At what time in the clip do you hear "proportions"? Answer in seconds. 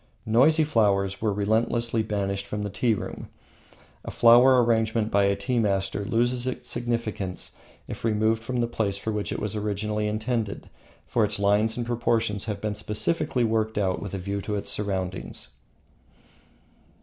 11.85-12.45